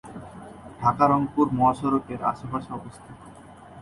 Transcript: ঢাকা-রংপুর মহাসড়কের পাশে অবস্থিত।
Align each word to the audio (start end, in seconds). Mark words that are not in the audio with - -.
ঢাকা-রংপুর 0.79 1.45
মহাসড়কের 1.53 2.21
পাশে 2.51 2.69
অবস্থিত। 2.73 3.17